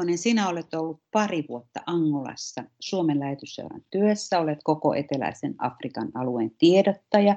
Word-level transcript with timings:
Lehvonen, 0.00 0.18
sinä 0.18 0.48
olet 0.48 0.74
ollut 0.74 1.02
pari 1.10 1.44
vuotta 1.48 1.80
Angolassa 1.86 2.64
Suomen 2.80 3.20
lähetysseuran 3.20 3.84
työssä. 3.90 4.38
Olet 4.38 4.58
koko 4.64 4.94
eteläisen 4.94 5.54
Afrikan 5.58 6.08
alueen 6.14 6.50
tiedottaja 6.58 7.36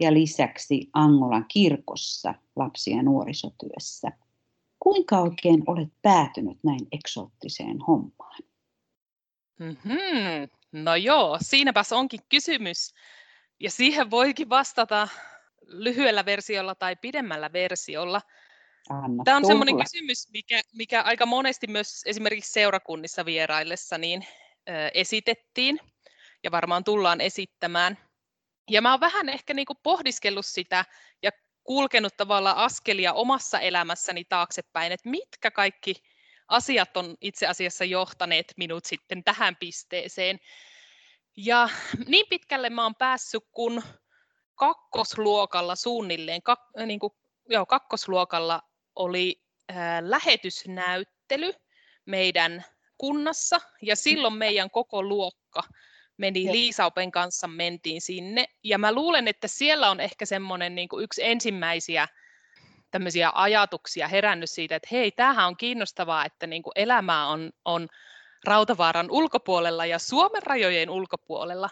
ja 0.00 0.12
lisäksi 0.12 0.90
Angolan 0.92 1.44
kirkossa 1.48 2.34
lapsi- 2.56 2.90
ja 2.90 3.02
nuorisotyössä. 3.02 4.12
Kuinka 4.78 5.18
oikein 5.18 5.62
olet 5.66 5.88
päätynyt 6.02 6.58
näin 6.62 6.86
eksoottiseen 6.92 7.80
hommaan? 7.80 8.42
Mm-hmm. 9.60 10.48
No 10.72 10.96
joo, 10.96 11.38
siinäpäs 11.40 11.92
onkin 11.92 12.20
kysymys. 12.28 12.94
Ja 13.60 13.70
siihen 13.70 14.10
voikin 14.10 14.48
vastata 14.48 15.08
lyhyellä 15.66 16.24
versiolla 16.24 16.74
tai 16.74 16.96
pidemmällä 16.96 17.52
versiolla. 17.52 18.20
Anna 18.90 19.24
Tämä 19.24 19.36
on 19.36 19.46
sellainen 19.46 19.78
kysymys, 19.78 20.28
mikä, 20.32 20.60
mikä 20.74 21.02
aika 21.02 21.26
monesti 21.26 21.66
myös 21.66 22.02
esimerkiksi 22.06 22.52
seurakunnissa 22.52 23.24
vieraillessa 23.24 23.98
niin, 23.98 24.26
ö, 24.68 24.72
esitettiin 24.94 25.80
ja 26.44 26.50
varmaan 26.50 26.84
tullaan 26.84 27.20
esittämään. 27.20 27.98
Ja 28.70 28.82
mä 28.82 28.90
oon 28.90 29.00
vähän 29.00 29.28
ehkä 29.28 29.54
niin 29.54 29.66
pohdiskellut 29.82 30.46
sitä 30.46 30.84
ja 31.22 31.30
kulkenut 31.64 32.16
tavallaan 32.16 32.56
askelia 32.56 33.12
omassa 33.12 33.60
elämässäni 33.60 34.24
taaksepäin, 34.24 34.92
että 34.92 35.08
mitkä 35.08 35.50
kaikki 35.50 35.94
asiat 36.48 36.96
on 36.96 37.16
itse 37.20 37.46
asiassa 37.46 37.84
johtaneet 37.84 38.52
minut 38.56 38.84
sitten 38.84 39.24
tähän 39.24 39.56
pisteeseen. 39.56 40.38
Ja 41.36 41.68
niin 42.06 42.26
pitkälle 42.30 42.70
mä 42.70 42.82
oon 42.82 42.94
päässyt, 42.94 43.44
kun 43.52 43.82
kakkosluokalla 44.54 45.76
suunnilleen, 45.76 46.42
kak, 46.42 46.60
niin 46.86 47.00
kuin, 47.00 47.12
joo, 47.48 47.66
kakkosluokalla 47.66 48.62
oli 48.96 49.40
lähetysnäyttely 50.00 51.52
meidän 52.06 52.64
kunnassa 52.98 53.60
ja 53.82 53.96
silloin 53.96 54.34
meidän 54.34 54.70
koko 54.70 55.02
luokka 55.02 55.62
meni. 56.16 56.52
Liisaupen 56.52 57.12
kanssa 57.12 57.46
mentiin 57.46 58.00
sinne 58.00 58.44
ja 58.64 58.78
mä 58.78 58.92
luulen, 58.92 59.28
että 59.28 59.48
siellä 59.48 59.90
on 59.90 60.00
ehkä 60.00 60.26
semmoinen 60.26 60.74
niin 60.74 60.88
yksi 61.00 61.24
ensimmäisiä 61.24 62.08
tämmöisiä 62.90 63.30
ajatuksia 63.34 64.08
herännyt 64.08 64.50
siitä, 64.50 64.76
että 64.76 64.88
hei, 64.92 65.10
tämähän 65.10 65.46
on 65.46 65.56
kiinnostavaa, 65.56 66.24
että 66.24 66.46
niin 66.46 66.62
kuin 66.62 66.72
elämää 66.76 67.26
on, 67.26 67.50
on 67.64 67.88
Rautavaaran 68.44 69.10
ulkopuolella 69.10 69.86
ja 69.86 69.98
Suomen 69.98 70.42
rajojen 70.42 70.90
ulkopuolella. 70.90 71.70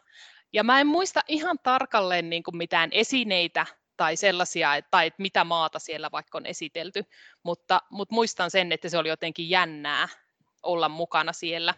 Ja 0.52 0.64
mä 0.64 0.80
en 0.80 0.86
muista 0.86 1.20
ihan 1.28 1.58
tarkalleen 1.62 2.30
niin 2.30 2.42
kuin 2.42 2.56
mitään 2.56 2.88
esineitä 2.92 3.66
tai 4.00 4.16
sellaisia, 4.16 4.70
tai 4.90 5.06
että 5.06 5.22
mitä 5.22 5.44
maata 5.44 5.78
siellä 5.78 6.10
vaikka 6.12 6.38
on 6.38 6.46
esitelty, 6.46 7.04
mutta, 7.42 7.80
mutta 7.90 8.14
muistan 8.14 8.50
sen, 8.50 8.72
että 8.72 8.88
se 8.88 8.98
oli 8.98 9.08
jotenkin 9.08 9.50
jännää 9.50 10.08
olla 10.62 10.88
mukana 10.88 11.32
siellä. 11.32 11.74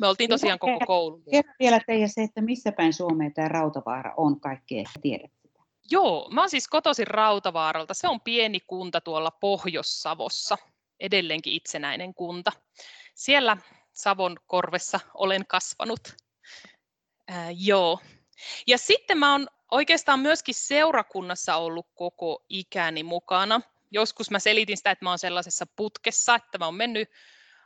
Me 0.00 0.06
oltiin 0.06 0.30
tosiaan 0.30 0.58
koko 0.58 0.86
koulu. 0.86 1.22
Kerro 1.30 1.52
vielä 1.58 1.80
teille 1.86 2.08
se, 2.08 2.22
että 2.22 2.40
missä 2.40 2.72
päin 2.72 2.92
Suomea 2.92 3.30
tämä 3.30 3.48
Rautavaara 3.48 4.14
on, 4.16 4.40
kaikki 4.40 4.78
ei 4.78 4.84
tiedä 5.02 5.28
sitä. 5.42 5.60
Joo, 5.90 6.28
mä 6.32 6.40
oon 6.40 6.50
siis 6.50 6.68
kotoisin 6.68 7.06
Rautavaaralta. 7.06 7.94
Se 7.94 8.08
on 8.08 8.20
pieni 8.20 8.60
kunta 8.60 9.00
tuolla 9.00 9.30
Pohjois-Savossa, 9.30 10.58
edelleenkin 11.00 11.52
itsenäinen 11.52 12.14
kunta. 12.14 12.52
Siellä 13.14 13.56
Savon 13.92 14.36
korvessa 14.46 15.00
olen 15.14 15.46
kasvanut. 15.46 16.00
Ää, 17.28 17.50
joo. 17.50 17.98
Ja 18.66 18.78
sitten 18.78 19.18
mä 19.18 19.32
oon 19.32 19.46
oikeastaan 19.74 20.20
myöskin 20.20 20.54
seurakunnassa 20.54 21.56
ollut 21.56 21.86
koko 21.94 22.44
ikäni 22.48 23.02
mukana. 23.02 23.60
Joskus 23.90 24.30
mä 24.30 24.38
selitin 24.38 24.76
sitä, 24.76 24.90
että 24.90 25.04
mä 25.04 25.10
oon 25.10 25.18
sellaisessa 25.18 25.66
putkessa, 25.76 26.34
että 26.34 26.58
mä 26.58 26.64
oon 26.64 26.74
mennyt 26.74 27.08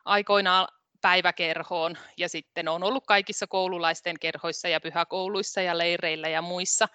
aikoinaan 0.04 0.68
päiväkerhoon 1.00 1.98
ja 2.16 2.28
sitten 2.28 2.68
on 2.68 2.82
ollut 2.82 3.06
kaikissa 3.06 3.46
koululaisten 3.46 4.18
kerhoissa 4.18 4.68
ja 4.68 4.80
pyhäkouluissa 4.80 5.60
ja 5.60 5.78
leireillä 5.78 6.28
ja 6.28 6.42
muissa, 6.42 6.88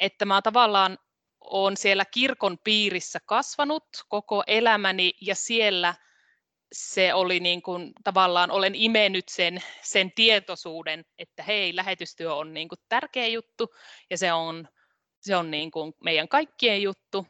että 0.00 0.24
mä 0.24 0.42
tavallaan 0.42 0.98
olen 1.40 1.76
siellä 1.76 2.04
kirkon 2.04 2.58
piirissä 2.64 3.18
kasvanut 3.26 3.84
koko 4.08 4.42
elämäni 4.46 5.12
ja 5.20 5.34
siellä 5.34 5.94
se 6.74 7.14
oli 7.14 7.40
niin 7.40 7.62
kuin, 7.62 7.92
tavallaan, 8.04 8.50
olen 8.50 8.74
imennyt 8.74 9.28
sen, 9.28 9.62
sen 9.82 10.12
tietoisuuden, 10.12 11.04
että 11.18 11.42
hei, 11.42 11.76
lähetystyö 11.76 12.34
on 12.34 12.54
niin 12.54 12.68
kuin 12.68 12.78
tärkeä 12.88 13.26
juttu 13.26 13.74
ja 14.10 14.18
se 14.18 14.32
on, 14.32 14.68
se 15.20 15.36
on 15.36 15.50
niin 15.50 15.70
kuin 15.70 15.92
meidän 16.04 16.28
kaikkien 16.28 16.82
juttu. 16.82 17.26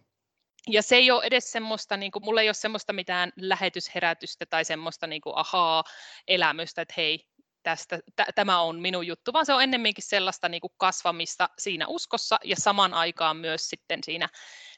Ja 0.68 0.82
se 0.82 0.96
ei 0.96 1.10
ole 1.10 1.24
edes 1.24 1.52
semmoista, 1.52 1.96
niin 1.96 2.12
kuin, 2.12 2.24
mulla 2.24 2.40
ei 2.40 2.48
ole 2.48 2.54
semmoista 2.54 2.92
mitään 2.92 3.32
lähetysherätystä 3.36 4.46
tai 4.46 4.64
semmoista 4.64 5.06
niin 5.06 5.20
kuin 5.20 5.36
ahaa 5.36 5.84
elämystä, 6.28 6.82
että 6.82 6.94
hei, 6.96 7.28
tästä, 7.62 7.98
t- 7.98 8.34
tämä 8.34 8.60
on 8.60 8.80
minun 8.80 9.06
juttu, 9.06 9.32
vaan 9.32 9.46
se 9.46 9.54
on 9.54 9.62
ennemminkin 9.62 10.04
sellaista 10.04 10.48
niin 10.48 10.60
kuin 10.60 10.72
kasvamista 10.76 11.48
siinä 11.58 11.86
uskossa 11.88 12.38
ja 12.44 12.56
saman 12.56 12.94
aikaan 12.94 13.36
myös 13.36 13.68
sitten 13.68 14.00
siinä 14.04 14.28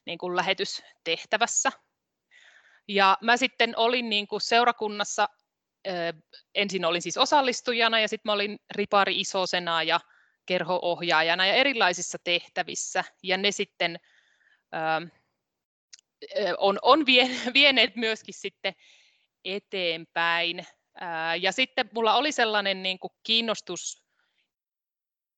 niin 0.07 0.19
kuin 0.19 0.37
lähetystehtävässä. 0.37 1.73
Ja 2.89 3.19
mä 3.21 3.37
sitten 3.37 3.75
olin 3.77 4.09
niin 4.09 4.27
kuin 4.27 4.41
seurakunnassa, 4.41 5.29
ensin 6.55 6.85
olin 6.85 7.03
siis 7.03 7.17
osallistujana 7.17 8.01
ja 8.01 8.09
sitten 8.09 8.29
mä 8.29 8.33
olin 8.33 8.59
ripari 8.75 9.21
isosena 9.21 9.83
ja 9.83 10.01
kerhoohjaajana 10.47 11.47
ja 11.47 11.55
erilaisissa 11.55 12.19
tehtävissä. 12.25 13.05
Ja 13.23 13.37
ne 13.37 13.51
sitten 13.51 13.99
on, 16.59 16.79
on 16.83 17.07
vie, 17.07 17.31
vieneet 17.55 17.97
myöskin 17.97 18.35
sitten 18.35 18.75
eteenpäin. 19.45 20.67
Ja 21.41 21.53
sitten 21.53 21.91
mulla 21.95 22.15
oli 22.15 22.33
sellainen 22.33 22.83
niin 22.83 22.99
kuin 22.99 23.13
kiinnostus 23.23 24.07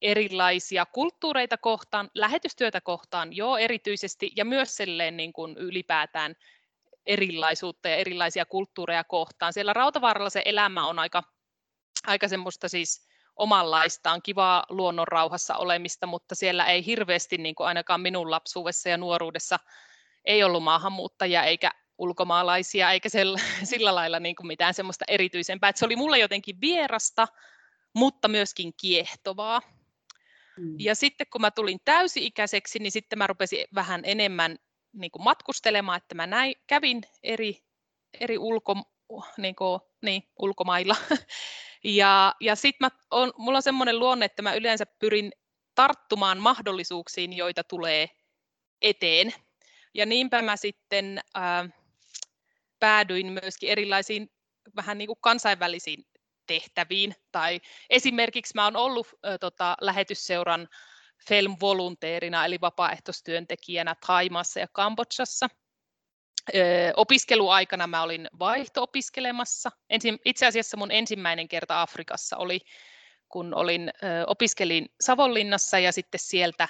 erilaisia 0.02 0.86
kulttuureita 0.86 1.58
kohtaan, 1.58 2.10
lähetystyötä 2.14 2.80
kohtaan 2.80 3.36
jo 3.36 3.56
erityisesti 3.56 4.32
ja 4.36 4.44
myös 4.44 4.78
niin 5.12 5.32
kuin 5.32 5.56
ylipäätään 5.56 6.34
erilaisuutta 7.08 7.88
ja 7.88 7.96
erilaisia 7.96 8.46
kulttuureja 8.46 9.04
kohtaan. 9.04 9.52
Siellä 9.52 9.72
Rautavaaralla 9.72 10.30
se 10.30 10.42
elämä 10.44 10.86
on 10.86 10.98
aika, 10.98 11.22
aika 12.06 12.28
semmoista 12.28 12.68
siis 12.68 13.08
omanlaistaan, 13.36 14.22
kivaa 14.22 14.64
luonnon 14.68 15.08
rauhassa 15.08 15.56
olemista, 15.56 16.06
mutta 16.06 16.34
siellä 16.34 16.66
ei 16.66 16.86
hirveästi, 16.86 17.38
niin 17.38 17.54
kuin 17.54 17.66
ainakaan 17.66 18.00
minun 18.00 18.30
lapsuudessa 18.30 18.88
ja 18.88 18.96
nuoruudessa, 18.96 19.58
ei 20.24 20.44
ollut 20.44 20.62
maahanmuuttajia 20.62 21.42
eikä 21.42 21.70
ulkomaalaisia 21.98 22.92
eikä 22.92 23.08
sillä, 23.08 23.38
sillä 23.64 23.94
lailla 23.94 24.20
niin 24.20 24.36
kuin 24.36 24.46
mitään 24.46 24.74
semmoista 24.74 25.04
erityisempää. 25.08 25.68
Että 25.68 25.78
se 25.78 25.86
oli 25.86 25.96
mulle 25.96 26.18
jotenkin 26.18 26.60
vierasta, 26.60 27.28
mutta 27.94 28.28
myöskin 28.28 28.72
kiehtovaa. 28.80 29.60
Mm. 30.56 30.74
Ja 30.78 30.94
sitten 30.94 31.26
kun 31.32 31.40
mä 31.40 31.50
tulin 31.50 31.78
täysi-ikäiseksi, 31.84 32.78
niin 32.78 32.92
sitten 32.92 33.18
mä 33.18 33.26
rupesin 33.26 33.66
vähän 33.74 34.00
enemmän 34.04 34.56
niin 34.92 35.10
kuin 35.10 35.24
matkustelemaan, 35.24 35.96
että 35.96 36.14
mä 36.14 36.26
näin, 36.26 36.54
kävin 36.66 37.02
eri, 37.22 37.58
eri 38.20 38.38
ulko, 38.38 38.74
niin 39.36 39.56
kuin, 39.56 39.80
niin, 40.02 40.22
ulkomailla. 40.38 40.96
Ja, 41.84 42.34
ja 42.40 42.56
sitten 42.56 42.90
on, 43.10 43.32
mulla 43.36 43.58
on 43.58 43.62
semmoinen 43.62 43.98
luonne, 43.98 44.24
että 44.24 44.42
mä 44.42 44.54
yleensä 44.54 44.86
pyrin 44.98 45.32
tarttumaan 45.74 46.38
mahdollisuuksiin, 46.38 47.32
joita 47.32 47.64
tulee 47.64 48.08
eteen. 48.82 49.34
Ja 49.94 50.06
niinpä 50.06 50.42
mä 50.42 50.56
sitten 50.56 51.20
ää, 51.34 51.68
päädyin 52.80 53.32
myöskin 53.32 53.70
erilaisiin 53.70 54.30
vähän 54.76 54.98
niin 54.98 55.06
kuin 55.06 55.18
kansainvälisiin 55.20 56.04
tehtäviin. 56.46 57.14
Tai 57.32 57.60
esimerkiksi 57.90 58.54
mä 58.54 58.64
oon 58.64 58.76
ollut 58.76 59.06
ä, 59.26 59.38
tota, 59.38 59.76
lähetysseuran 59.80 60.68
volunteerina 61.60 62.44
eli 62.44 62.60
vapaaehtoistyöntekijänä 62.60 63.94
Taimaassa 64.06 64.60
ja 64.60 64.66
Kambodsassa. 64.72 65.48
Opiskeluaikana 66.96 67.86
mä 67.86 68.02
olin 68.02 68.28
vaihto-opiskelemassa. 68.38 69.70
Itse 70.24 70.46
asiassa 70.46 70.76
mun 70.76 70.90
ensimmäinen 70.90 71.48
kerta 71.48 71.82
Afrikassa 71.82 72.36
oli, 72.36 72.60
kun 73.28 73.54
olin, 73.54 73.90
opiskelin 74.26 74.88
Savonlinnassa 75.00 75.78
ja 75.78 75.92
sitten 75.92 76.20
sieltä 76.20 76.68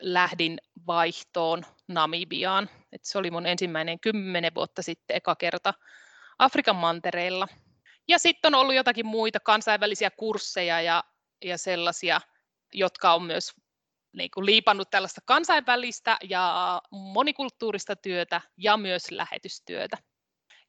lähdin 0.00 0.58
vaihtoon 0.86 1.64
Namibiaan. 1.88 2.70
Et 2.92 3.04
se 3.04 3.18
oli 3.18 3.30
mun 3.30 3.46
ensimmäinen 3.46 4.00
kymmenen 4.00 4.54
vuotta 4.54 4.82
sitten 4.82 5.16
eka 5.16 5.36
kerta 5.36 5.74
Afrikan 6.38 6.76
mantereella. 6.76 7.48
Ja 8.08 8.18
sitten 8.18 8.54
on 8.54 8.60
ollut 8.60 8.74
jotakin 8.74 9.06
muita 9.06 9.40
kansainvälisiä 9.40 10.10
kursseja 10.10 10.80
ja, 10.80 11.04
ja 11.44 11.58
sellaisia, 11.58 12.20
jotka 12.72 13.14
on 13.14 13.22
myös 13.22 13.52
niin 14.12 14.30
kuin 14.30 14.46
liipannut 14.46 14.90
tällaista 14.90 15.20
kansainvälistä 15.24 16.16
ja 16.22 16.82
monikulttuurista 16.90 17.96
työtä 17.96 18.40
ja 18.56 18.76
myös 18.76 19.10
lähetystyötä. 19.10 19.96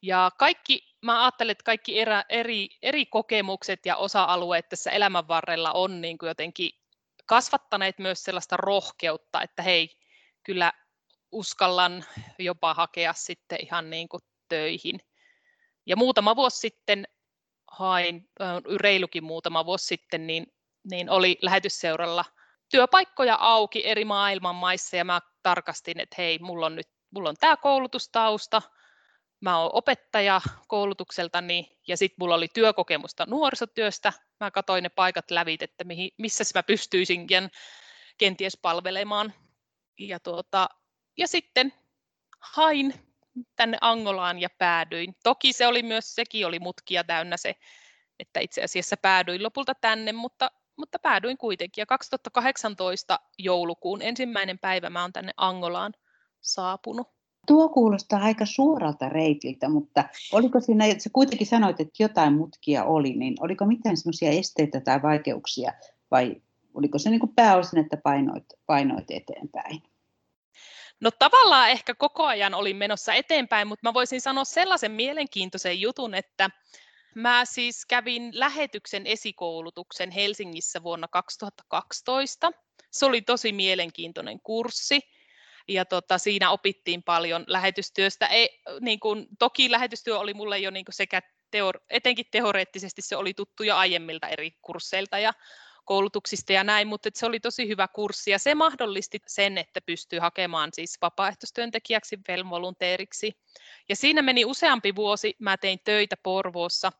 Ja 0.02 0.30
kaikki, 0.38 0.96
mä 1.02 1.24
ajattelen, 1.24 1.52
että 1.52 1.64
kaikki 1.64 1.98
erä, 1.98 2.24
eri, 2.28 2.68
eri 2.82 3.06
kokemukset 3.06 3.86
ja 3.86 3.96
osa-alueet 3.96 4.68
tässä 4.68 4.90
elämän 4.90 5.28
varrella 5.28 5.72
on 5.72 6.00
niin 6.00 6.18
kuin 6.18 6.28
jotenkin 6.28 6.70
kasvattaneet 7.26 7.98
myös 7.98 8.22
sellaista 8.22 8.56
rohkeutta, 8.56 9.42
että 9.42 9.62
hei, 9.62 9.98
kyllä 10.42 10.72
uskallan 11.32 12.04
jopa 12.38 12.74
hakea 12.74 13.12
sitten 13.12 13.58
ihan 13.62 13.90
niin 13.90 14.08
kuin 14.08 14.22
töihin 14.48 15.00
Ja 15.86 15.96
muutama 15.96 16.36
vuosi 16.36 16.58
sitten 16.58 17.04
hain, 17.70 18.28
reilukin 18.80 19.24
muutama 19.24 19.66
vuosi 19.66 19.86
sitten, 19.86 20.26
niin, 20.26 20.46
niin 20.90 21.10
oli 21.10 21.38
lähetysseuralla 21.42 22.24
työpaikkoja 22.68 23.34
auki 23.40 23.86
eri 23.86 24.04
maailman 24.04 24.54
maissa 24.54 24.96
ja 24.96 25.04
mä 25.04 25.20
tarkastin, 25.42 26.00
että 26.00 26.14
hei, 26.18 26.38
mulla 26.38 26.66
on 26.66 26.76
nyt 26.76 26.88
mulla 27.10 27.28
on 27.28 27.36
tämä 27.40 27.56
koulutustausta, 27.56 28.62
mä 29.40 29.58
oon 29.58 29.70
opettaja 29.72 30.40
koulutukseltani 30.68 31.78
ja 31.88 31.96
sitten 31.96 32.16
mulla 32.18 32.34
oli 32.34 32.48
työkokemusta 32.54 33.26
nuorisotyöstä. 33.26 34.12
Mä 34.40 34.50
katsoin 34.50 34.82
ne 34.82 34.88
paikat 34.88 35.30
lävit, 35.30 35.62
että 35.62 35.84
mihin, 35.84 36.10
missä 36.18 36.44
mä 36.54 36.62
pystyisin 36.62 37.26
kenties 38.18 38.58
palvelemaan. 38.62 39.34
Ja, 39.98 40.20
tuota, 40.20 40.68
ja 41.16 41.28
sitten 41.28 41.72
hain 42.40 42.94
tänne 43.56 43.78
Angolaan 43.80 44.38
ja 44.38 44.48
päädyin. 44.58 45.16
Toki 45.22 45.52
se 45.52 45.66
oli 45.66 45.82
myös, 45.82 46.14
sekin 46.14 46.46
oli 46.46 46.58
mutkia 46.58 47.04
täynnä 47.04 47.36
se, 47.36 47.54
että 48.18 48.40
itse 48.40 48.62
asiassa 48.62 48.96
päädyin 48.96 49.42
lopulta 49.42 49.74
tänne, 49.74 50.12
mutta, 50.12 50.50
mutta 50.80 50.98
päädyin 50.98 51.38
kuitenkin. 51.38 51.82
Ja 51.82 51.86
2018 51.86 53.20
joulukuun 53.38 54.02
ensimmäinen 54.02 54.58
päivä 54.58 54.90
mä 54.90 55.02
oon 55.02 55.12
tänne 55.12 55.32
Angolaan 55.36 55.92
saapunut. 56.40 57.08
Tuo 57.46 57.68
kuulostaa 57.68 58.20
aika 58.20 58.46
suoralta 58.46 59.08
reitiltä, 59.08 59.68
mutta 59.68 60.04
oliko 60.32 60.60
siinä, 60.60 60.84
että 60.84 61.04
sä 61.04 61.10
kuitenkin 61.12 61.46
sanoit, 61.46 61.80
että 61.80 62.02
jotain 62.02 62.32
mutkia 62.32 62.84
oli, 62.84 63.12
niin 63.12 63.34
oliko 63.40 63.66
mitään 63.66 63.96
semmoisia 63.96 64.30
esteitä 64.30 64.80
tai 64.80 65.02
vaikeuksia 65.02 65.72
vai 66.10 66.42
oliko 66.74 66.98
se 66.98 67.10
niin 67.10 67.20
kuin 67.20 67.34
pääosin, 67.34 67.78
että 67.78 67.96
painoit, 67.96 68.44
painoit 68.66 69.10
eteenpäin? 69.10 69.82
No 71.00 71.10
tavallaan 71.10 71.70
ehkä 71.70 71.94
koko 71.94 72.24
ajan 72.24 72.54
olin 72.54 72.76
menossa 72.76 73.14
eteenpäin, 73.14 73.68
mutta 73.68 73.88
mä 73.88 73.94
voisin 73.94 74.20
sanoa 74.20 74.44
sellaisen 74.44 74.92
mielenkiintoisen 74.92 75.80
jutun, 75.80 76.14
että 76.14 76.50
mä 77.14 77.44
siis 77.44 77.86
kävin 77.86 78.30
lähetyksen 78.32 79.06
esikoulutuksen 79.06 80.10
Helsingissä 80.10 80.82
vuonna 80.82 81.08
2012. 81.08 82.52
Se 82.90 83.06
oli 83.06 83.22
tosi 83.22 83.52
mielenkiintoinen 83.52 84.40
kurssi 84.40 85.00
ja 85.68 85.84
tota, 85.84 86.18
siinä 86.18 86.50
opittiin 86.50 87.02
paljon 87.02 87.44
lähetystyöstä. 87.46 88.26
Ei, 88.26 88.62
niin 88.80 89.00
kun, 89.00 89.26
toki 89.38 89.70
lähetystyö 89.70 90.18
oli 90.18 90.34
mulle 90.34 90.58
jo 90.58 90.70
niin 90.70 90.84
sekä 90.90 91.22
teor- 91.50 91.80
etenkin 91.90 92.26
teoreettisesti 92.30 93.02
se 93.02 93.16
oli 93.16 93.34
tuttu 93.34 93.62
jo 93.62 93.76
aiemmilta 93.76 94.28
eri 94.28 94.50
kursseilta 94.62 95.18
ja 95.18 95.32
koulutuksista 95.84 96.52
ja 96.52 96.64
näin, 96.64 96.88
mutta 96.88 97.08
se 97.14 97.26
oli 97.26 97.40
tosi 97.40 97.68
hyvä 97.68 97.88
kurssi. 97.88 98.30
Ja 98.30 98.38
se 98.38 98.54
mahdollisti 98.54 99.18
sen, 99.26 99.58
että 99.58 99.80
pystyy 99.80 100.18
hakemaan 100.18 100.70
siis 100.72 100.98
vapaaehtoistyöntekijäksi, 101.02 102.18
velvolunteeriksi. 102.28 103.32
Ja 103.88 103.96
siinä 103.96 104.22
meni 104.22 104.44
useampi 104.44 104.94
vuosi, 104.94 105.34
mä 105.38 105.56
tein 105.56 105.78
töitä 105.84 106.16
Porvoossa. 106.22 106.92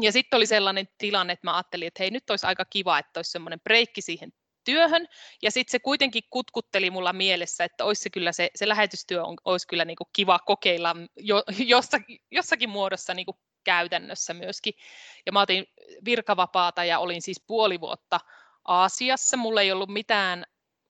Ja 0.00 0.12
sitten 0.12 0.36
oli 0.36 0.46
sellainen 0.46 0.88
tilanne, 0.98 1.32
että 1.32 1.46
mä 1.46 1.54
ajattelin, 1.56 1.88
että 1.88 2.02
hei 2.02 2.10
nyt 2.10 2.30
olisi 2.30 2.46
aika 2.46 2.64
kiva, 2.64 2.98
että 2.98 3.18
olisi 3.18 3.30
semmoinen 3.30 3.60
breikki 3.60 4.02
siihen 4.02 4.32
työhön, 4.64 5.06
ja 5.42 5.50
sitten 5.50 5.72
se 5.72 5.78
kuitenkin 5.78 6.22
kutkutteli 6.30 6.90
mulla 6.90 7.12
mielessä, 7.12 7.64
että 7.64 7.84
olisi 7.84 8.02
se 8.02 8.10
kyllä 8.10 8.32
se, 8.32 8.50
se 8.54 8.68
lähetystyö 8.68 9.24
on, 9.24 9.36
olisi 9.44 9.66
kyllä 9.66 9.84
niin 9.84 9.96
kuin 9.96 10.08
kiva 10.12 10.38
kokeilla 10.38 10.96
jo, 11.16 11.42
jossakin, 11.66 12.18
jossakin 12.30 12.70
muodossa 12.70 13.14
niin 13.14 13.26
kuin 13.26 13.36
käytännössä 13.66 14.34
myöskin. 14.34 14.74
Ja 15.26 15.32
mä 15.32 15.40
otin 15.40 15.66
virkavapaata 16.04 16.84
ja 16.84 16.98
olin 16.98 17.22
siis 17.22 17.42
puoli 17.46 17.80
vuotta 17.80 18.20
Aasiassa. 18.64 19.36
Mulla 19.36 19.60
ei 19.60 19.72
ollut 19.72 19.88
mitään 19.88 20.44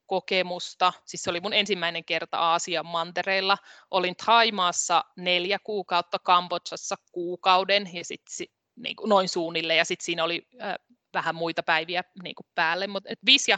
kokemusta, 0.06 0.93
siis 1.05 1.23
se 1.23 1.31
oli 1.31 1.40
mun 1.40 1.52
ensimmäinen 1.52 2.05
kerta 2.05 2.38
Aasian 2.38 2.87
mantereilla. 2.87 3.58
Olin 3.90 4.17
Thaimaassa 4.17 5.05
neljä 5.17 5.58
kuukautta, 5.58 6.19
Kambodsassa 6.19 6.96
kuukauden 7.12 7.90
ja 7.93 8.05
sitten 8.05 8.46
niin 8.76 8.96
kuin 8.96 9.08
noin 9.08 9.28
suunnille 9.28 9.76
ja 9.76 9.84
sitten 9.84 10.05
siinä 10.05 10.25
oli 10.25 10.49
äh, 10.62 10.75
vähän 11.14 11.34
muita 11.34 11.62
päiviä 11.62 12.05
niin 12.23 12.34
kuin 12.34 12.46
päälle, 12.55 12.87
mutta 12.87 13.11
viisi, 13.26 13.52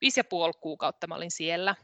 viisi 0.00 0.20
ja 0.20 0.24
puoli 0.24 0.52
kuukautta 0.60 1.06
mä 1.06 1.14
olin 1.14 1.30
siellä. 1.30 1.74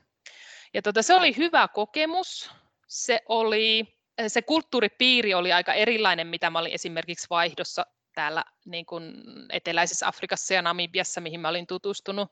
Ja 0.75 0.83
tota, 0.83 1.03
se 1.03 1.15
oli 1.15 1.37
hyvä 1.37 1.69
kokemus. 1.69 2.51
Se, 2.89 3.21
oli, 3.29 3.99
se 4.29 4.43
kulttuuripiiri 4.43 5.35
oli 5.35 5.53
aika 5.53 5.75
erilainen, 5.75 6.27
mitä 6.27 6.51
mä 6.51 6.59
olin 6.59 6.73
esimerkiksi 6.73 7.27
vaihdossa 7.31 7.87
täällä 8.15 8.45
niin 8.65 8.87
kuin 8.87 9.15
eteläisessä 9.53 10.09
Afrikassa 10.09 10.55
ja 10.55 10.63
Namibiassa, 10.63 11.21
mihin 11.21 11.41
mä 11.41 11.49
olin 11.49 11.67
tutustunut. 11.67 12.29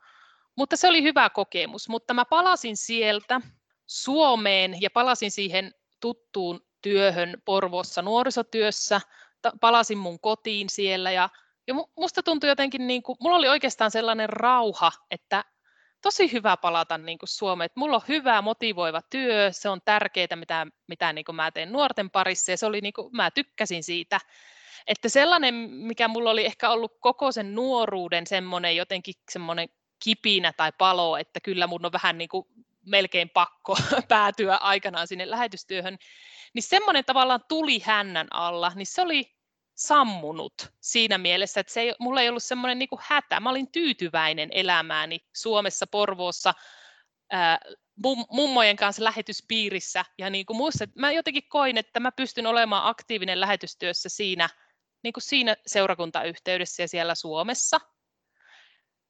Mutta 0.57 0.77
se 0.77 0.89
oli 0.89 1.03
hyvä 1.03 1.31
kokemus. 1.31 1.89
Mutta 1.89 2.15
mä 2.15 2.25
palasin 2.25 2.77
sieltä 2.77 3.41
Suomeen 3.87 4.83
ja 4.83 4.91
palasin 4.91 5.31
siihen 5.31 5.75
tuttuun 6.01 6.61
työhön 6.83 7.43
Porvoossa 7.45 8.03
nuorisotyössä. 8.03 9.01
Palasin 9.61 9.99
mun 9.99 10.21
kotiin 10.21 10.71
siellä 10.71 11.11
ja 11.11 11.29
ja 11.67 11.75
musta 11.97 12.23
tuntui 12.23 12.49
jotenkin, 12.49 12.87
niin 12.87 13.03
kuin, 13.03 13.17
mulla 13.21 13.37
oli 13.37 13.49
oikeastaan 13.49 13.91
sellainen 13.91 14.29
rauha, 14.29 14.93
että 15.11 15.45
tosi 16.03 16.33
hyvä 16.33 16.57
palata 16.57 16.99
niin 16.99 17.19
kuin 17.19 17.29
Suomeen. 17.29 17.67
Että 17.67 17.81
mulla 17.81 17.97
on 17.97 18.03
hyvä, 18.09 18.43
motivoiva 18.43 19.03
työ, 19.11 19.53
se 19.53 19.69
on 19.69 19.81
tärkeää, 19.85 20.37
mitä, 20.37 20.67
mitä 20.87 21.13
niin 21.13 21.25
kuin 21.25 21.37
mä 21.37 21.51
teen 21.51 21.73
nuorten 21.73 22.11
parissa, 22.11 22.51
ja 22.51 22.57
se 22.57 22.67
oli, 22.67 22.81
niin 22.81 22.93
kuin, 22.93 23.17
mä 23.17 23.31
tykkäsin 23.31 23.83
siitä. 23.83 24.21
Että 24.87 25.09
sellainen, 25.09 25.55
mikä 25.71 26.09
mulla 26.09 26.31
oli 26.31 26.47
ehkä 26.47 26.71
ollut 26.71 26.97
koko 27.01 27.33
sen 27.33 27.55
nuoruuden 27.55 28.27
semmoinen 28.27 28.77
jotenkin 28.77 29.15
semmoinen 29.31 29.69
kipinä 30.05 30.53
tai 30.53 30.73
palo, 30.79 31.17
että 31.17 31.41
kyllä 31.41 31.67
mun 31.67 31.87
on 31.87 31.93
vähän 31.93 32.19
niin 32.19 32.29
kuin 32.29 32.47
melkein 32.87 33.31
pakko 33.31 33.77
päätyä 34.09 34.57
aikanaan 34.57 35.07
sinne 35.07 35.31
lähetystyöhön, 35.31 35.99
niin 36.55 36.63
semmoinen 36.63 37.05
tavallaan 37.05 37.45
tuli 37.49 37.79
hännän 37.85 38.27
alla, 38.31 38.73
niin 38.75 38.87
se 38.87 39.03
oli 39.03 39.40
sammunut 39.81 40.53
siinä 40.81 41.19
mielessä, 41.19 41.61
että 41.61 41.73
se 41.73 41.81
ei, 41.81 41.95
mulla 41.99 42.23
ei 42.23 42.29
ollut 42.29 42.43
semmoinen 42.43 42.79
niin 42.79 42.89
hätä. 43.01 43.41
Mä 43.41 43.51
olin 43.51 43.73
tyytyväinen 43.73 44.49
elämääni 44.53 45.19
Suomessa, 45.37 45.87
Porvoossa, 45.87 46.55
ää, 47.31 47.59
mummojen 48.31 48.77
kanssa 48.77 49.05
lähetyspiirissä. 49.05 50.05
Ja 50.19 50.31
niin 50.31 50.47
kuin 50.47 50.57
muista, 50.57 50.85
mä 50.95 51.13
jotenkin 51.13 51.49
koin, 51.49 51.79
että 51.79 52.01
mä 52.01 52.13
pystyn 52.13 52.47
olemaan 52.47 52.87
aktiivinen 52.87 53.41
lähetystyössä 53.41 54.09
siinä, 54.09 54.49
niin 55.03 55.13
kuin 55.13 55.23
siinä 55.23 55.57
seurakuntayhteydessä 55.67 56.83
ja 56.83 56.89
siellä 56.89 57.15
Suomessa. 57.15 57.81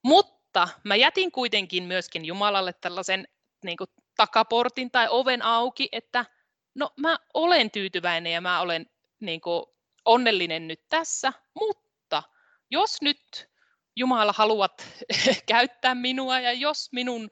Mutta 0.04 0.68
mä 0.84 0.96
jätin 0.96 1.32
kuitenkin 1.32 1.84
myöskin 1.84 2.24
Jumalalle 2.24 2.72
tällaisen 2.72 3.28
niin 3.64 3.76
kuin 3.76 3.90
takaportin 4.16 4.90
tai 4.90 5.08
oven 5.10 5.42
auki, 5.42 5.88
että 5.92 6.24
no 6.74 6.90
mä 6.96 7.18
olen 7.34 7.70
tyytyväinen 7.70 8.32
ja 8.32 8.40
mä 8.40 8.60
olen 8.60 8.86
niin 9.20 9.40
kuin, 9.40 9.64
onnellinen 10.04 10.68
nyt 10.68 10.80
tässä, 10.88 11.32
mutta 11.54 12.22
jos 12.70 13.02
nyt 13.02 13.50
Jumala 13.96 14.34
haluat 14.36 14.86
käyttää 15.46 15.94
minua 15.94 16.40
ja 16.40 16.52
jos 16.52 16.88
minun 16.92 17.30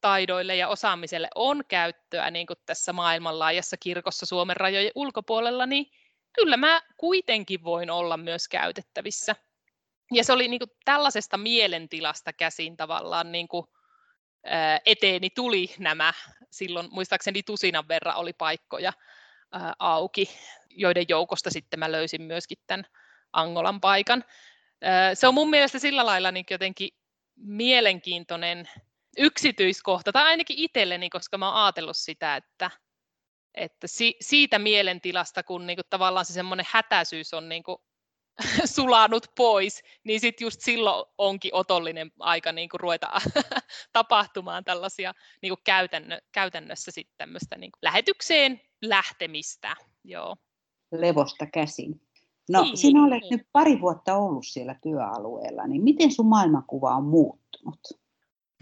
taidoille 0.00 0.56
ja 0.56 0.68
osaamiselle 0.68 1.28
on 1.34 1.64
käyttöä 1.68 2.30
niin 2.30 2.46
kuin 2.46 2.56
tässä 2.66 2.92
maailmanlaajassa 2.92 3.76
kirkossa 3.76 4.26
Suomen 4.26 4.56
rajojen 4.56 4.92
ulkopuolella, 4.94 5.66
niin 5.66 5.86
kyllä 6.32 6.56
mä 6.56 6.82
kuitenkin 6.96 7.64
voin 7.64 7.90
olla 7.90 8.16
myös 8.16 8.48
käytettävissä. 8.48 9.36
Ja 10.12 10.24
se 10.24 10.32
oli 10.32 10.48
niin 10.48 10.60
kuin 10.60 10.70
tällaisesta 10.84 11.36
mielentilasta 11.36 12.32
käsin 12.32 12.76
tavallaan 12.76 13.32
niin 13.32 13.48
kuin, 13.48 13.66
eteeni 14.86 15.30
tuli 15.30 15.74
nämä, 15.78 16.12
silloin 16.50 16.88
muistaakseni 16.90 17.42
tusinan 17.42 17.88
verran 17.88 18.16
oli 18.16 18.32
paikkoja 18.32 18.92
auki, 19.78 20.30
joiden 20.70 21.04
joukosta 21.08 21.50
sitten 21.50 21.78
mä 21.78 21.92
löysin 21.92 22.22
myöskin 22.22 22.58
tämän 22.66 22.84
Angolan 23.32 23.80
paikan. 23.80 24.24
Se 25.14 25.26
on 25.26 25.34
mun 25.34 25.50
mielestä 25.50 25.78
sillä 25.78 26.06
lailla 26.06 26.30
niin 26.30 26.44
jotenkin 26.50 26.88
mielenkiintoinen 27.36 28.68
yksityiskohta, 29.18 30.12
tai 30.12 30.24
ainakin 30.24 30.58
itselleni, 30.58 31.10
koska 31.10 31.38
mä 31.38 31.48
oon 31.48 31.62
ajatellut 31.64 31.96
sitä, 31.96 32.36
että, 32.36 32.70
että 33.54 33.86
si, 33.86 34.16
siitä 34.20 34.58
mielentilasta, 34.58 35.42
kun 35.42 35.66
niin 35.66 35.76
kuin 35.76 35.86
tavallaan 35.90 36.26
se 36.26 36.32
semmoinen 36.32 36.66
hätäisyys 36.68 37.34
on 37.34 37.48
niin 37.48 37.62
kuin 37.62 37.78
sulanut 38.76 39.26
pois, 39.36 39.82
niin 40.04 40.20
sitten 40.20 40.46
just 40.46 40.60
silloin 40.60 41.06
onkin 41.18 41.54
otollinen 41.54 42.12
aika 42.18 42.52
niin 42.52 42.68
kuin 42.68 42.80
ruveta 42.80 43.20
tapahtumaan 43.92 44.64
tällaisia 44.64 45.14
niin 45.42 45.50
kuin 45.50 45.64
käytännö, 45.64 46.18
käytännössä 46.32 46.90
sitten 46.90 47.14
tämmöistä 47.18 47.56
niin 47.56 47.72
kuin 47.72 47.78
lähetykseen 47.82 48.60
lähtemistä. 48.82 49.76
Joo. 50.04 50.36
Levosta 50.92 51.46
käsin. 51.46 52.00
No, 52.50 52.62
niin. 52.62 52.76
sinä 52.76 53.04
olet 53.04 53.22
nyt 53.30 53.42
pari 53.52 53.80
vuotta 53.80 54.16
ollut 54.16 54.46
siellä 54.46 54.74
työalueella, 54.82 55.66
niin 55.66 55.82
miten 55.82 56.12
sun 56.12 56.26
maailmankuva 56.26 56.94
on 56.94 57.04
muuttunut? 57.04 57.80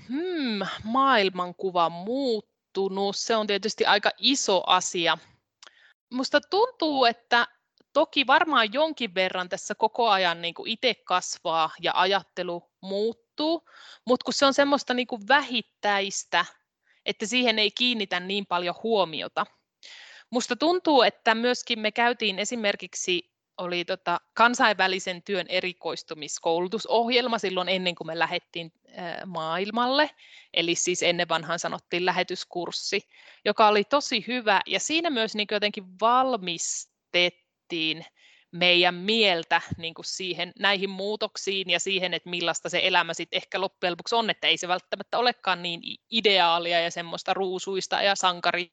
Hmm, 0.09 0.66
maailmankuva 0.85 1.88
muuttunut. 1.88 3.16
Se 3.16 3.37
on 3.37 3.47
tietysti 3.47 3.85
aika 3.85 4.11
iso 4.18 4.62
asia. 4.66 5.18
Musta 6.12 6.40
tuntuu, 6.40 7.04
että 7.04 7.47
toki 7.92 8.26
varmaan 8.26 8.73
jonkin 8.73 9.14
verran 9.14 9.49
tässä 9.49 9.75
koko 9.75 10.09
ajan 10.09 10.42
niin 10.42 10.54
kuin 10.54 10.71
itse 10.71 10.95
kasvaa 10.95 11.71
ja 11.83 11.92
ajattelu 11.95 12.71
muuttuu, 12.80 13.62
mutta 14.06 14.25
kun 14.25 14.35
se 14.35 14.47
on 14.47 14.54
semmoista 14.54 14.95
niin 14.95 15.06
kuin 15.06 15.28
vähittäistä, 15.28 16.45
että 17.06 17.26
siihen 17.26 17.59
ei 17.59 17.71
kiinnitä 17.71 18.21
niin 18.21 18.47
paljon 18.47 18.75
huomiota. 18.83 19.47
Musta 20.30 20.56
tuntuu, 20.56 21.02
että 21.02 21.35
myöskin 21.35 21.80
me 21.80 21.92
käytiin 21.92 22.38
esimerkiksi 22.38 23.37
oli 23.59 23.85
tota 23.85 24.21
kansainvälisen 24.35 25.23
työn 25.23 25.47
erikoistumiskoulutusohjelma 25.49 27.38
silloin 27.38 27.68
ennen 27.68 27.95
kuin 27.95 28.06
me 28.06 28.18
lähdettiin 28.18 28.73
maailmalle. 29.26 30.11
Eli 30.54 30.75
siis 30.75 31.02
ennen 31.02 31.28
vanhaan 31.28 31.59
sanottiin 31.59 32.06
lähetyskurssi, 32.06 33.09
joka 33.45 33.68
oli 33.68 33.85
tosi 33.85 34.25
hyvä. 34.26 34.61
Ja 34.66 34.80
siinä 34.80 35.11
myös 35.11 35.35
niin 35.35 35.49
jotenkin 35.50 35.85
valmistettiin 36.00 38.04
meidän 38.52 38.95
mieltä 38.95 39.61
niin 39.76 39.95
kuin 39.95 40.04
siihen, 40.04 40.52
näihin 40.59 40.90
muutoksiin 40.90 41.71
ja 41.71 41.80
siihen, 41.80 42.14
että 42.14 42.30
millaista 42.30 42.68
se 42.68 42.80
elämä 42.83 43.14
sitten 43.14 43.37
ehkä 43.37 43.61
loppujen 43.61 43.92
lopuksi 43.92 44.14
on, 44.14 44.30
että 44.30 44.47
ei 44.47 44.56
se 44.56 44.68
välttämättä 44.68 45.18
olekaan 45.18 45.62
niin 45.62 45.80
ideaalia 46.11 46.80
ja 46.80 46.90
semmoista 46.90 47.35
ruusuista 47.35 48.02
ja 48.02 48.14
sankari 48.14 48.71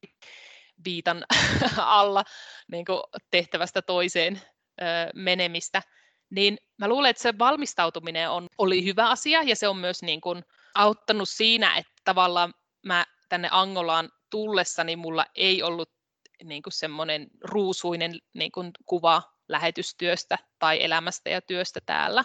viitan 0.85 1.25
alla 1.77 2.23
niin 2.71 2.85
kuin 2.85 3.03
tehtävästä 3.31 3.81
toiseen 3.81 4.41
menemistä, 5.13 5.81
niin 6.29 6.57
mä 6.77 6.87
luulen, 6.87 7.09
että 7.09 7.23
se 7.23 7.39
valmistautuminen 7.39 8.29
on, 8.29 8.47
oli 8.57 8.85
hyvä 8.85 9.09
asia 9.09 9.43
ja 9.43 9.55
se 9.55 9.67
on 9.67 9.77
myös 9.77 10.03
niin 10.03 10.21
kuin 10.21 10.43
auttanut 10.75 11.29
siinä, 11.29 11.77
että 11.77 11.93
tavallaan 12.03 12.53
mä 12.85 13.05
tänne 13.29 13.47
Angolaan 13.51 14.09
tullessani 14.29 14.95
mulla 14.95 15.25
ei 15.35 15.63
ollut 15.63 15.89
niin 16.43 16.63
kuin 16.63 16.73
semmoinen 16.73 17.27
ruusuinen 17.43 18.19
niin 18.33 18.51
kuin 18.51 18.71
kuva 18.85 19.21
lähetystyöstä 19.47 20.37
tai 20.59 20.83
elämästä 20.83 21.29
ja 21.29 21.41
työstä 21.41 21.79
täällä. 21.85 22.23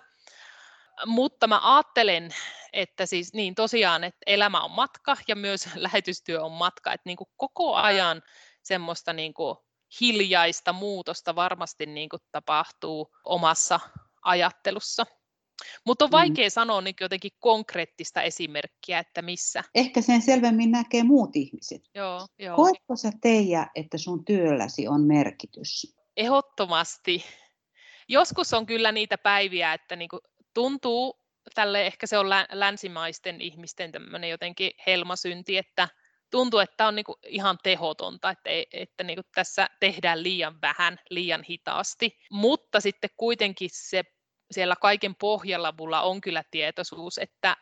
Mutta 1.06 1.46
mä 1.46 1.74
ajattelen, 1.76 2.34
että 2.72 3.06
siis 3.06 3.34
niin 3.34 3.54
tosiaan, 3.54 4.04
että 4.04 4.18
elämä 4.26 4.60
on 4.60 4.70
matka 4.70 5.16
ja 5.28 5.36
myös 5.36 5.68
lähetystyö 5.74 6.44
on 6.44 6.52
matka, 6.52 6.92
että 6.92 7.08
niin 7.08 7.16
kuin 7.16 7.28
koko 7.36 7.74
ajan 7.74 8.22
semmoista 8.62 9.12
niin 9.12 9.34
kuin 9.34 9.56
hiljaista 10.00 10.72
muutosta 10.72 11.34
varmasti 11.34 11.86
niin 11.86 12.08
kuin 12.08 12.20
tapahtuu 12.32 13.10
omassa 13.24 13.80
ajattelussa. 14.22 15.06
Mutta 15.86 16.04
on 16.04 16.10
mm. 16.10 16.12
vaikea 16.12 16.46
mm. 16.46 16.50
sanoa 16.50 16.80
niin 16.80 16.94
jotenkin 17.00 17.30
konkreettista 17.38 18.22
esimerkkiä, 18.22 18.98
että 18.98 19.22
missä. 19.22 19.64
Ehkä 19.74 20.00
sen 20.00 20.22
selvemmin 20.22 20.70
näkee 20.70 21.02
muut 21.02 21.36
ihmiset. 21.36 21.82
Joo, 21.94 22.26
joo. 22.38 22.56
Koetko 22.56 22.96
sä 22.96 23.12
Teija, 23.20 23.66
että 23.74 23.98
sun 23.98 24.24
työlläsi 24.24 24.88
on 24.88 25.00
merkitys? 25.02 25.96
Ehdottomasti. 26.16 27.24
Joskus 28.08 28.54
on 28.54 28.66
kyllä 28.66 28.92
niitä 28.92 29.18
päiviä, 29.18 29.72
että 29.72 29.96
niin 29.96 30.08
kuin 30.08 30.20
tuntuu, 30.54 31.20
tälle 31.54 31.86
ehkä 31.86 32.06
se 32.06 32.18
on 32.18 32.30
länsimaisten 32.52 33.40
ihmisten 33.40 33.92
tämmöinen 33.92 34.30
jotenkin 34.30 34.70
helmasynti, 34.86 35.58
että 35.58 35.88
tuntuu, 36.30 36.60
että 36.60 36.86
on 36.86 36.96
niin 36.96 37.04
kuin 37.04 37.16
ihan 37.26 37.58
tehotonta, 37.62 38.30
että, 38.30 38.50
että 38.72 39.04
niin 39.04 39.16
kuin 39.16 39.26
tässä 39.34 39.68
tehdään 39.80 40.22
liian 40.22 40.60
vähän, 40.62 40.98
liian 41.10 41.42
hitaasti, 41.42 42.18
mutta 42.30 42.80
sitten 42.80 43.10
kuitenkin 43.16 43.70
se 43.72 44.04
siellä 44.50 44.74
kaiken 44.76 45.14
pohjalla 45.14 45.74
mulla 45.78 46.02
on 46.02 46.20
kyllä 46.20 46.42
tietoisuus, 46.50 47.18
että, 47.18 47.56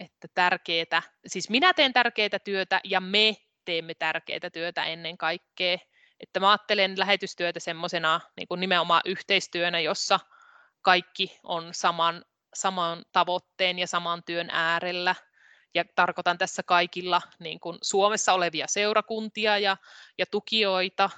että 0.00 0.28
tärkeää, 0.34 1.02
siis 1.26 1.50
minä 1.50 1.74
teen 1.74 1.92
tärkeää 1.92 2.38
työtä 2.44 2.80
ja 2.84 3.00
me 3.00 3.36
teemme 3.64 3.94
tärkeää 3.94 4.50
työtä 4.52 4.84
ennen 4.84 5.18
kaikkea. 5.18 5.78
Että 6.20 6.40
mä 6.40 6.50
ajattelen 6.50 6.98
lähetystyötä 6.98 7.60
semmoisena 7.60 8.20
niin 8.36 8.60
nimenomaan 8.60 9.02
yhteistyönä, 9.04 9.80
jossa 9.80 10.20
kaikki 10.82 11.38
on 11.42 11.68
saman, 11.72 12.24
saman 12.54 13.04
tavoitteen 13.12 13.78
ja 13.78 13.86
saman 13.86 14.22
työn 14.24 14.50
äärellä– 14.50 15.14
ja 15.74 15.84
tarkoitan 15.94 16.38
tässä 16.38 16.62
kaikilla 16.62 17.22
niin 17.38 17.60
kuin 17.60 17.78
Suomessa 17.82 18.32
olevia 18.32 18.66
seurakuntia 18.66 19.58
ja, 19.58 19.76
ja 20.18 20.26
tukijoita, 20.30 21.10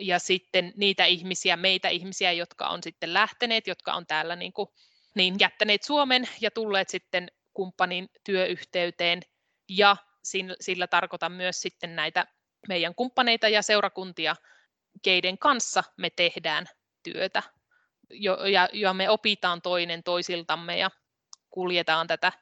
ja 0.00 0.18
sitten 0.18 0.72
niitä 0.76 1.04
ihmisiä, 1.04 1.56
meitä 1.56 1.88
ihmisiä, 1.88 2.32
jotka 2.32 2.68
on 2.68 2.82
sitten 2.82 3.14
lähteneet, 3.14 3.66
jotka 3.66 3.94
on 3.94 4.06
täällä 4.06 4.36
niin 4.36 4.52
kuin, 4.52 4.68
niin 5.14 5.36
jättäneet 5.40 5.82
Suomen 5.82 6.28
ja 6.40 6.50
tulleet 6.50 6.88
sitten 6.88 7.28
kumppanin 7.54 8.08
työyhteyteen, 8.24 9.22
ja 9.68 9.96
sillä, 10.60 10.86
tarkoitan 10.86 11.32
myös 11.32 11.62
sitten 11.62 11.96
näitä 11.96 12.26
meidän 12.68 12.94
kumppaneita 12.94 13.48
ja 13.48 13.62
seurakuntia, 13.62 14.36
keiden 15.02 15.38
kanssa 15.38 15.84
me 15.96 16.10
tehdään 16.10 16.66
työtä, 17.02 17.42
jo, 18.10 18.44
ja, 18.44 18.68
ja 18.72 18.94
me 18.94 19.10
opitaan 19.10 19.62
toinen 19.62 20.02
toisiltamme 20.02 20.78
ja 20.78 20.90
kuljetaan 21.50 22.06
tätä 22.06 22.32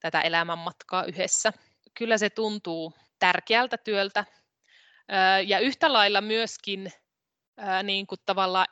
tätä 0.00 0.20
elämänmatkaa 0.20 1.04
yhdessä. 1.04 1.52
Kyllä 1.94 2.18
se 2.18 2.30
tuntuu 2.30 2.94
tärkeältä 3.18 3.78
työltä 3.78 4.24
ja 5.46 5.58
yhtä 5.58 5.92
lailla 5.92 6.20
myöskin 6.20 6.92
niin 7.82 8.06
kuin 8.06 8.20
tavallaan 8.26 8.66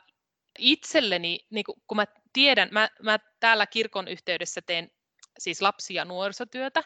itselleni, 0.59 1.47
niin 1.51 1.65
kuin, 1.65 1.83
kun 1.87 1.97
mä 1.97 2.07
tiedän, 2.33 2.69
mä, 2.73 2.89
mä 3.03 3.19
täällä 3.41 3.67
kirkon 3.67 4.09
yhteydessä 4.09 4.63
teen 4.63 4.91
siis 5.39 5.63
lapsi- 5.63 5.95
ja 5.95 6.05
nuorisotyötä, 6.05 6.83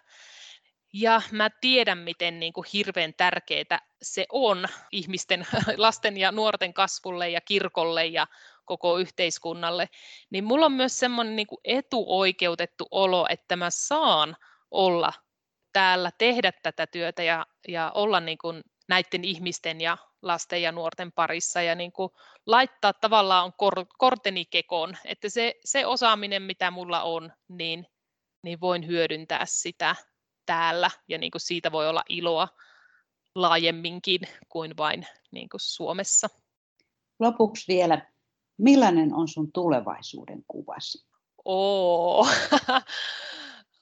ja 0.92 1.22
mä 1.30 1.50
tiedän, 1.60 1.98
miten 1.98 2.40
niin 2.40 2.52
kuin 2.52 2.66
hirveän 2.72 3.14
tärkeää 3.16 3.78
se 4.02 4.26
on 4.32 4.66
ihmisten, 4.92 5.46
lasten 5.76 6.16
ja 6.16 6.32
nuorten 6.32 6.74
kasvulle 6.74 7.30
ja 7.30 7.40
kirkolle 7.40 8.06
ja 8.06 8.26
koko 8.70 8.98
yhteiskunnalle, 8.98 9.88
niin 10.30 10.44
mulla 10.44 10.66
on 10.66 10.72
myös 10.72 10.98
semmoinen 10.98 11.36
niin 11.36 11.46
etuoikeutettu 11.64 12.86
olo, 12.90 13.26
että 13.30 13.56
mä 13.56 13.68
saan 13.70 14.36
olla 14.70 15.12
täällä, 15.72 16.10
tehdä 16.18 16.52
tätä 16.62 16.86
työtä 16.86 17.22
ja, 17.22 17.46
ja 17.68 17.92
olla 17.94 18.20
niin 18.20 18.38
kuin 18.38 18.62
näiden 18.88 19.24
ihmisten 19.24 19.80
ja 19.80 19.98
lasten 20.22 20.62
ja 20.62 20.72
nuorten 20.72 21.12
parissa 21.12 21.62
ja 21.62 21.74
niin 21.74 21.92
kuin 21.92 22.10
laittaa 22.46 22.92
tavallaan 22.92 23.52
kor, 23.58 23.86
korteni 23.98 24.44
kekoon, 24.44 24.96
että 25.04 25.28
se, 25.28 25.54
se 25.64 25.86
osaaminen, 25.86 26.42
mitä 26.42 26.70
mulla 26.70 27.02
on, 27.02 27.32
niin, 27.48 27.86
niin 28.42 28.60
voin 28.60 28.86
hyödyntää 28.86 29.44
sitä 29.46 29.96
täällä 30.46 30.90
ja 31.08 31.18
niin 31.18 31.30
kuin 31.30 31.40
siitä 31.40 31.72
voi 31.72 31.88
olla 31.88 32.02
iloa 32.08 32.48
laajemminkin 33.34 34.20
kuin 34.48 34.76
vain 34.76 35.06
niin 35.30 35.48
kuin 35.48 35.60
Suomessa. 35.60 36.28
Lopuksi 37.20 37.64
vielä 37.68 38.06
Millainen 38.60 39.14
on 39.14 39.28
sun 39.28 39.52
tulevaisuuden 39.52 40.44
kuvasi? 40.48 41.06
Oo. 41.44 42.26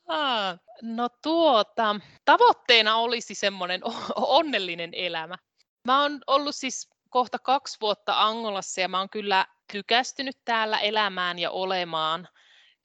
no 0.82 1.08
tuota, 1.22 2.00
tavoitteena 2.24 2.96
olisi 2.96 3.34
semmoinen 3.34 3.80
onnellinen 4.16 4.94
elämä. 4.94 5.38
Mä 5.84 6.02
oon 6.02 6.20
ollut 6.26 6.54
siis 6.56 6.90
kohta 7.10 7.38
kaksi 7.38 7.76
vuotta 7.80 8.22
Angolassa 8.26 8.80
ja 8.80 8.88
mä 8.88 8.98
oon 8.98 9.10
kyllä 9.10 9.46
tykästynyt 9.72 10.36
täällä 10.44 10.78
elämään 10.78 11.38
ja 11.38 11.50
olemaan 11.50 12.28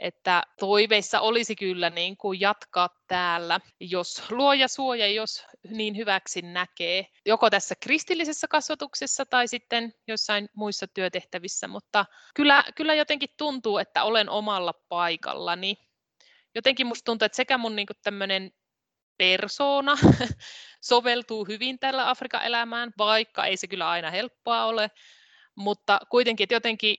että 0.04 0.44
toiveissa 0.60 1.20
olisi 1.20 1.56
kyllä 1.56 1.90
niin 1.90 2.18
kuin 2.18 2.40
jatkaa 2.40 2.90
täällä, 3.08 3.60
jos 3.80 4.32
luoja 4.32 4.68
suoja, 4.68 5.08
jos 5.08 5.46
niin 5.70 5.98
hyväksi 5.98 6.42
näkee, 6.42 7.06
joko 7.26 7.50
tässä 7.50 7.76
kristillisessä 7.80 8.48
kasvatuksessa 8.48 9.26
tai 9.26 9.48
sitten 9.48 9.94
jossain 10.08 10.50
muissa 10.56 10.88
työtehtävissä, 10.88 11.68
mutta 11.68 12.06
kyllä, 12.36 12.64
kyllä 12.76 12.94
jotenkin 12.94 13.30
tuntuu, 13.38 13.78
että 13.78 14.04
olen 14.04 14.30
omalla 14.30 14.74
paikallani. 14.90 15.76
Jotenkin 16.56 16.88
musta 16.88 17.06
tuntuu, 17.06 17.26
että 17.26 17.36
sekä 17.36 17.58
mun 17.58 17.76
niin 17.76 17.88
tämmöinen 18.04 18.52
persona 19.18 19.98
soveltuu 20.82 21.46
hyvin 21.46 21.80
tällä 21.80 22.10
Afrikan 22.10 22.46
elämään, 22.46 22.92
vaikka 22.98 23.46
ei 23.46 23.58
se 23.58 23.68
kyllä 23.68 23.90
aina 23.90 24.12
helppoa 24.12 24.66
ole, 24.66 24.92
mutta 25.56 26.00
kuitenkin, 26.10 26.44
että 26.44 26.56
jotenkin 26.56 26.96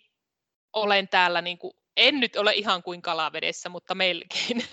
olen 0.73 1.09
täällä 1.09 1.43
niin 1.43 1.59
kuin 1.59 1.73
en 1.97 2.21
nyt 2.21 2.37
ole 2.37 2.53
ihan 2.53 2.83
kuin 2.83 3.03
kalavedessä, 3.03 3.69
mutta 3.69 3.95
melkein. 3.95 4.65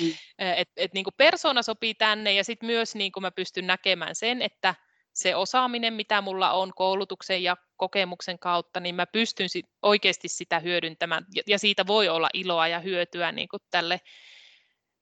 Mm. 0.00 0.12
et, 0.56 0.68
et 0.76 0.94
niin 0.94 1.04
kuin 1.04 1.14
persona 1.16 1.62
sopii 1.62 1.94
tänne 1.94 2.32
ja 2.32 2.44
sitten 2.44 2.66
myös 2.66 2.94
niin 2.94 3.12
kuin 3.12 3.22
mä 3.22 3.30
pystyn 3.30 3.66
näkemään 3.66 4.14
sen, 4.14 4.42
että 4.42 4.74
se 5.12 5.36
osaaminen, 5.36 5.94
mitä 5.94 6.20
mulla 6.20 6.52
on 6.52 6.72
koulutuksen 6.76 7.42
ja 7.42 7.56
kokemuksen 7.76 8.38
kautta, 8.38 8.80
niin 8.80 8.94
mä 8.94 9.06
pystyn 9.06 9.48
sit 9.48 9.66
oikeasti 9.82 10.28
sitä 10.28 10.58
hyödyntämään 10.58 11.24
ja 11.46 11.58
siitä 11.58 11.86
voi 11.86 12.08
olla 12.08 12.28
iloa 12.34 12.68
ja 12.68 12.78
hyötyä 12.78 13.32
niin 13.32 13.48
kuin 13.48 13.62
tälle, 13.70 14.00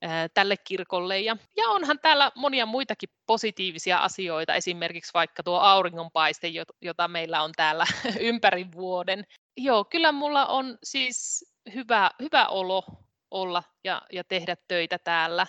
ää, 0.03 0.29
tälle 0.35 0.57
kirkolle. 0.57 1.21
Ja, 1.21 1.37
ja 1.57 1.69
onhan 1.69 1.99
täällä 2.03 2.33
monia 2.35 2.67
muitakin 2.67 3.09
positiivisia 3.27 3.99
asioita, 3.99 4.55
esimerkiksi 4.55 5.11
vaikka 5.15 5.43
tuo 5.43 5.59
auringonpaiste, 5.59 6.53
jota 6.83 7.09
meillä 7.09 7.43
on 7.43 7.53
täällä 7.57 7.85
ympäri 8.21 8.67
vuoden. 8.73 9.25
Joo, 9.57 9.85
kyllä 9.85 10.13
mulla 10.13 10.47
on 10.47 10.79
siis 10.83 11.45
hyvä, 11.75 12.11
hyvä 12.23 12.47
olo 12.47 12.85
olla 13.31 13.63
ja, 13.85 14.03
ja 14.13 14.25
tehdä 14.25 14.57
töitä 14.69 14.99
täällä. 14.99 15.47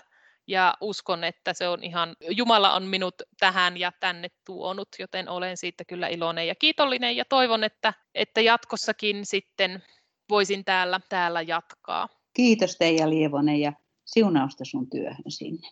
Ja 0.47 0.73
uskon, 0.81 1.23
että 1.23 1.53
se 1.53 1.67
on 1.67 1.83
ihan, 1.83 2.15
Jumala 2.29 2.73
on 2.73 2.83
minut 2.83 3.15
tähän 3.39 3.77
ja 3.77 3.91
tänne 3.99 4.27
tuonut, 4.45 4.87
joten 4.99 5.29
olen 5.29 5.57
siitä 5.57 5.85
kyllä 5.85 6.07
iloinen 6.07 6.47
ja 6.47 6.55
kiitollinen 6.55 7.15
ja 7.15 7.25
toivon, 7.25 7.63
että, 7.63 7.93
että 8.15 8.41
jatkossakin 8.41 9.25
sitten 9.25 9.83
voisin 10.29 10.65
täällä, 10.65 10.99
täällä 11.09 11.41
jatkaa. 11.41 12.09
Kiitos 12.33 12.75
Teija 12.75 13.09
Lievonen 13.09 13.59
ja 13.59 13.73
siunausta 14.05 14.65
sun 14.65 14.89
työhön 14.89 15.23
sinne. 15.31 15.67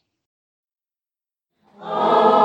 Oh, 1.82 2.38